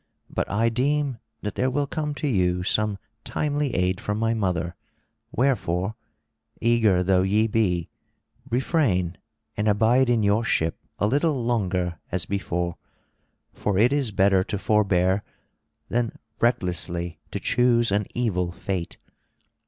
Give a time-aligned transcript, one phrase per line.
[0.31, 4.75] But I deem that there will come to you some timely aid from my mother.
[5.31, 5.93] Wherefore,
[6.59, 7.87] eager though ye be,
[8.49, 9.19] refrain
[9.55, 12.77] and abide in your ship a little longer as before,
[13.53, 15.23] for it is better to forbear
[15.87, 18.97] than recklessly to choose an evil fate.